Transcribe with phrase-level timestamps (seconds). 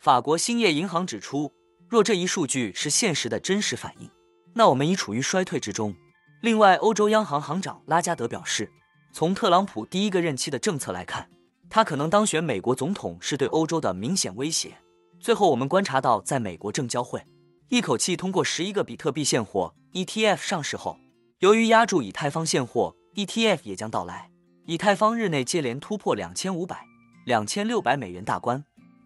[0.00, 1.52] 法国兴业银行指出，
[1.86, 4.08] 若这一数据是现实的真实反应，
[4.54, 5.94] 那我们已处于衰退之中。
[6.40, 8.72] 另外，欧洲央行行长拉加德表示，
[9.12, 11.28] 从特朗普第一个任期的政策来看，
[11.68, 14.78] 他可能当选美国总统是对欧洲的明显威胁。
[15.18, 17.22] 最后，我们观察到，在美国证交会
[17.68, 20.96] 一口气通过十一个比特币现货 ETF 上市后，
[21.40, 24.30] 由于压住以太坊现货 ETF 也将到来，
[24.64, 26.86] 以太坊日内接连突破两千五百、
[27.26, 28.64] 两千六百美元大关。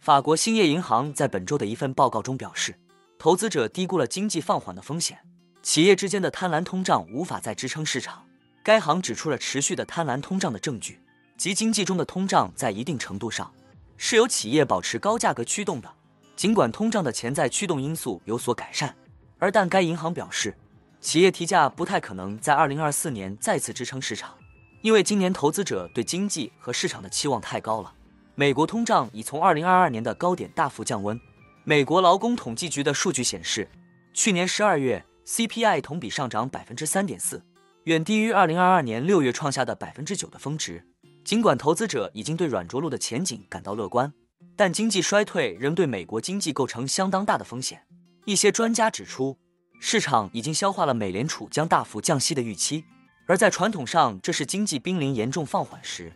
[0.00, 2.74] 法国兴业银行在本周的一份报告中表示，
[3.18, 5.18] 投资者低估了经济放缓的风险，
[5.62, 8.24] 企业之间的贪婪通胀无法再支撑市场。
[8.62, 10.98] 该行指出了持续的贪婪通胀的证据，
[11.36, 13.52] 即经济中的通胀在一定程度上
[13.98, 15.92] 是由企业保持高价格驱动的。
[16.34, 18.96] 尽管通胀的潜在驱动因素有所改善，
[19.38, 20.56] 而但该银行表示，
[21.02, 24.34] 企业提价不太可能在2024年再次支撑市场，
[24.80, 27.92] 因为今年投资者对经济和市场的期望太高了。
[28.34, 31.20] 美国通胀已从二零二二年的高点大幅降温。
[31.64, 33.68] 美国劳工统计局的数据显示，
[34.14, 37.44] 去年十二月 CPI 同比上涨百分之三点四，
[37.84, 40.86] 远低于二零二二年六月创下的百分之九的峰值。
[41.22, 44.12] 尽管投资者已经对软着陆的前景感到乐观，
[44.56, 47.82] 但经济衰退仍对美国经济构成相当大的风险。
[48.24, 49.36] 一些专家指出，
[49.80, 52.84] 市场已经消化了美联储将大幅降息的预期，
[53.26, 56.12] 而在传统上，这是经济濒临严重放缓时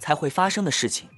[0.00, 1.08] 才会发生的事情。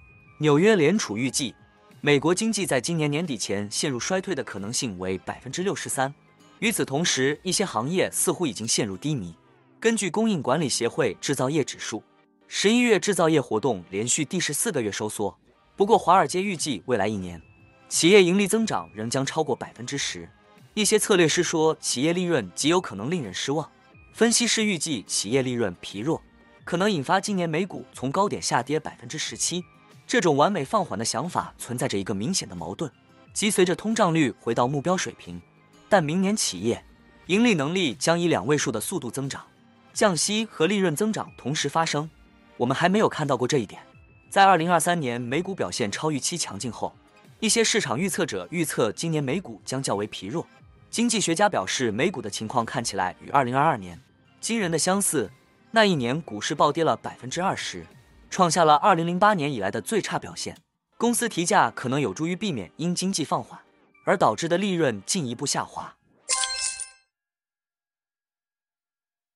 [0.42, 1.54] 纽约联储预计，
[2.00, 6.14] 美国经济在今年年底前陷入衰退的可能性为百分之六十三。
[6.60, 9.36] 与此同时，一些行业似乎已经陷入低迷。
[9.78, 12.02] 根据供应管理协会制造业指数，
[12.48, 15.38] 十一月制造业活动连续第十四个月收缩。
[15.76, 17.38] 不过，华尔街预计未来一年
[17.90, 20.26] 企业盈利增长仍将超过百分之十。
[20.72, 23.70] 一些策略师说，企业利润极有可能令人失望。
[24.14, 26.22] 分析师预计，企业利润疲弱
[26.64, 29.62] 可能引发今年美股从高点下跌百分之十七。
[30.10, 32.90] 这种完美放缓的想法存在着一个明显的矛盾，
[33.32, 35.40] 即随着通胀率回到目标水平，
[35.88, 36.84] 但明年企业
[37.26, 39.46] 盈利能力将以两位数的速度增长，
[39.92, 42.10] 降息和利润增长同时发生。
[42.56, 43.80] 我们还没有看到过这一点。
[44.28, 46.92] 在二零二三年美股表现超预期强劲后，
[47.38, 50.44] 一些市场预测者预测今年美股将较为疲弱。
[50.90, 53.96] 经济学家表示，美股的情况看起来与二零二二年
[54.40, 55.30] 惊人的相似，
[55.70, 57.86] 那一年股市暴跌了百分之二十。
[58.30, 60.56] 创下了二零零八年以来的最差表现。
[60.96, 63.58] 公司提价可能有助于避免因经济放缓
[64.04, 65.96] 而导致的利润进一步下滑。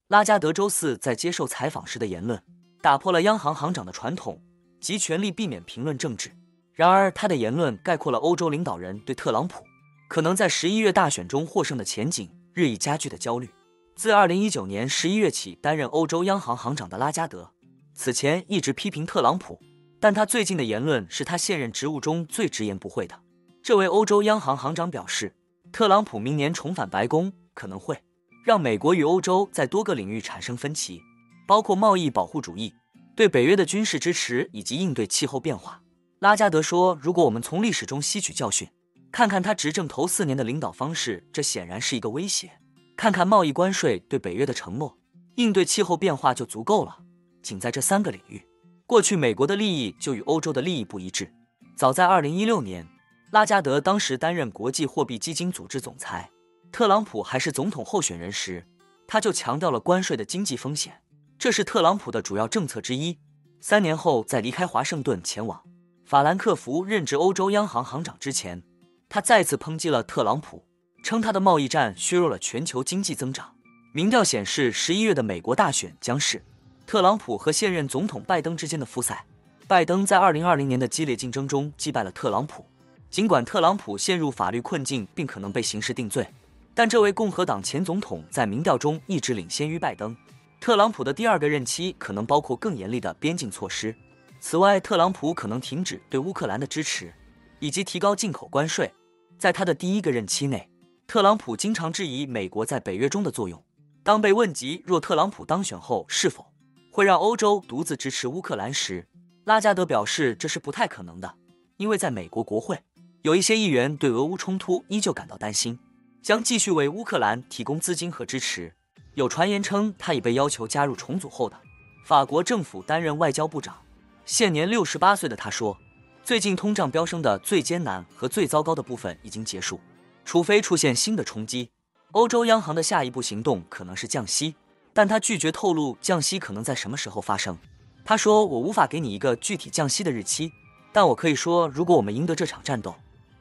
[0.08, 2.42] 拉加德周四在接受采访时的言论
[2.82, 4.42] 打破了央行行长的传统，
[4.78, 6.30] 即全力避免评论政治。
[6.74, 9.64] 然而，他的言论概括了欧洲领导人对特朗普
[10.08, 13.48] 可能在十一月大选中获胜的前景日益加剧的焦虑。
[13.96, 17.53] 自二零一九年十一月起担任欧洲央行行长的拉加德。
[17.94, 19.60] 此前一直批评特朗普，
[20.00, 23.20] 但他最近的言论是他现任职务中最直言不讳的。
[23.62, 25.36] 这位欧洲央行行长表示，
[25.72, 28.02] 特朗普明年重返白宫可能会
[28.44, 31.00] 让美国与欧洲在多个领域产生分歧，
[31.46, 32.74] 包括贸易保护主义、
[33.16, 35.80] 对北约的军事支持以及应对气候变化。
[36.18, 38.68] 拉加德说：“如果我们从历史中吸取教训，
[39.12, 42.58] 看看他执政头四年的领导方式，这显然是一个威胁。
[42.96, 44.98] 看看贸易关税对北约的承诺，
[45.36, 46.98] 应对气候变化就足够了。”
[47.44, 48.42] 仅在这三个领域，
[48.86, 51.30] 过去美国的利益就与欧洲的利益不一致。
[51.76, 52.88] 早在2016年，
[53.30, 56.30] 拉加德当时担任国际货币基金组织总裁，
[56.72, 58.66] 特朗普还是总统候选人时，
[59.06, 61.02] 他就强调了关税的经济风险，
[61.38, 63.18] 这是特朗普的主要政策之一。
[63.60, 65.62] 三年后，在离开华盛顿前往
[66.06, 68.62] 法兰克福任职欧洲央行行长之前，
[69.08, 70.64] 他再次抨击了特朗普，
[71.02, 73.54] 称他的贸易战削弱了全球经济增长。
[73.92, 76.42] 民调显示，十一月的美国大选将是。
[76.86, 79.24] 特朗普和现任总统拜登之间的复赛，
[79.66, 82.64] 拜登在2020年的激烈竞争中击败了特朗普。
[83.10, 86.28] 尽管特朗普陷入法律困境并可能被刑事定罪，
[86.74, 90.14] 但这位共和党前总统在民调中一直领先于拜登。
[90.60, 93.94] 特朗普的第二个任期可能包括更严厉的边境措施。
[94.40, 97.12] 此外，特朗普可能停止对乌克兰的支持，
[97.60, 98.92] 以及提高进口关税。
[99.38, 100.68] 在他的第一个任期内，
[101.06, 103.62] 特朗普经常质疑美国在北约中的作用。
[104.02, 106.46] 当被问及若特朗普当选后是否
[106.94, 109.08] 会让欧洲独自支持乌克兰时，
[109.46, 111.34] 拉加德表示这是不太可能的，
[111.76, 112.78] 因为在美国国会，
[113.22, 115.76] 有一些议员对俄乌冲突依旧感到担心，
[116.22, 118.72] 将继续为乌克兰提供资金和支持。
[119.14, 121.60] 有传言称他已被要求加入重组后的
[122.06, 123.76] 法国政府担任外交部长。
[124.24, 125.76] 现年六十八岁的他说
[126.22, 129.80] ：“最近通胀飙升的最艰难和最糟糕的部分已经结束，
[130.24, 131.70] 除非出现新的冲击。”
[132.14, 134.54] 欧洲央行的下一步行动可能是降息，
[134.94, 137.58] 但他拒绝透露降息可能在什么时候发生。
[138.04, 140.52] 他说：“我无法给你一个具体降息的日期，
[140.92, 142.94] 但我可以说，如果我们赢得这场战斗，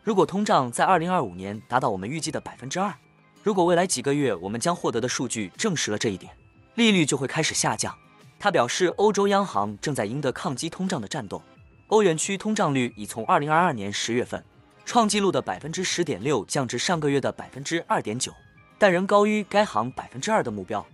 [0.03, 2.93] 如果通胀在2025年达到我们预计的百分之二，
[3.43, 6.35] 如果未来几个月我们将获得的数据证实了这一点，
[6.75, 7.95] 利率就会开始下降。”
[8.39, 11.41] 他表示，欧洲央行正在赢得抗击通胀的战斗。
[11.87, 14.43] 欧元区通胀率已从2022年10月份
[14.85, 18.33] 创纪录的百分之十点六降至上个月的百分之二点九。
[18.77, 20.85] 但仍高于该行百分之二的目标。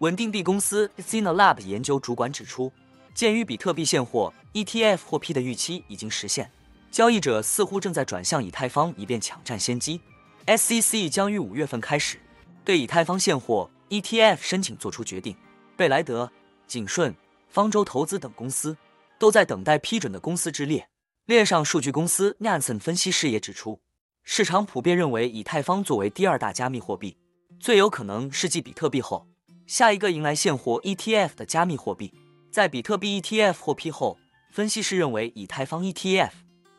[0.00, 2.70] 稳定币公司 Zena Lab 研究主管指出，
[3.14, 6.50] 鉴于比特币现货 ETF 获批的预期已经实现，
[6.90, 9.98] 交易者似乎正在转向以太坊以便抢占先机。
[10.46, 12.18] SEC 将于五月份开始
[12.62, 15.34] 对以太坊现货 ETF 申请做出决定。
[15.78, 16.30] 贝莱德、
[16.66, 17.14] 景顺、
[17.48, 18.76] 方舟投资等公司
[19.18, 20.86] 都在等待批准的公司之列。
[21.24, 23.80] 链上数据公司 Nansen 分析师也指出。
[24.22, 27.16] 市场普遍认为，以太坊作为第二大加密货币，
[27.58, 29.26] 最有可能是继比特币后
[29.66, 32.14] 下一个迎来现货 ETF 的加密货币。
[32.52, 34.16] 在比特币 ETF 获批后，
[34.50, 36.30] 分析师认为以太坊 ETF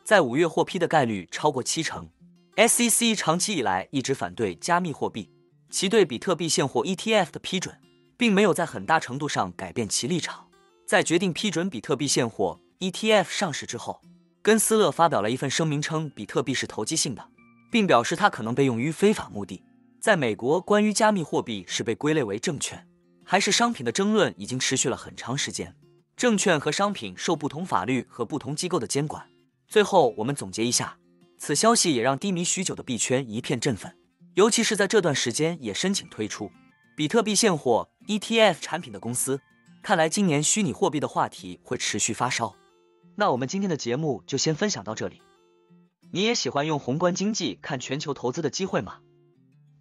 [0.04, 2.10] 在五月获批的概率超过七成。
[2.56, 5.30] SEC 长期以来一直反对加密货币，
[5.69, 7.75] 其对比特币现货 ETF 的批准，
[8.18, 10.48] 并没有在很大程度上改变其立场。
[10.86, 14.01] 在决定批准比特币现货 ETF 上市之后，
[14.42, 17.30] 根斯勒发表了一份声明，称比特币是投机性的。
[17.69, 19.62] 并表示它可能被用于非法目的。
[20.00, 22.88] 在美国，关于加密货币是被归类为证券
[23.24, 25.76] 还是商品的争论已经持续了很长时间。
[26.16, 29.28] 证券和商品受不同法律和不同机构的监管。
[29.68, 30.98] 最后，我们总结一下，
[31.38, 33.96] 此消息也让低迷许久的币圈一片振奋，
[34.36, 36.50] 尤其是在这段时间也申请推出
[36.96, 39.42] 比特币现货 ETF 产品的公司。
[39.84, 42.56] 看来今年虚拟货币的话题会持续发烧。
[43.16, 45.22] 那我们今天的节目就先分享到这里。
[46.12, 49.00] 你也喜欢用宏观经济看全球投资的机会吗？